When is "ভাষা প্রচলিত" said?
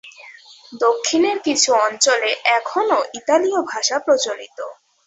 3.71-4.57